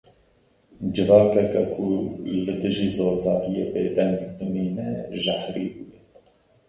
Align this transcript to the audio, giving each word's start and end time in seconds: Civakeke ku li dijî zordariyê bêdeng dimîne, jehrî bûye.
Civakeke 0.93 1.59
ku 1.73 1.85
li 2.43 2.53
dijî 2.61 2.87
zordariyê 2.97 3.65
bêdeng 3.73 4.15
dimîne, 4.37 4.91
jehrî 5.21 5.65
bûye. 5.73 5.99